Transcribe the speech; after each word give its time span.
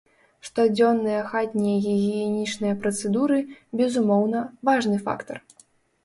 Штодзённыя 0.47 1.17
хатнія 1.33 1.73
гігіенічныя 1.87 2.77
працэдуры, 2.85 3.37
безумоўна, 3.81 4.41
важны 4.71 4.97
фактар. 5.11 5.37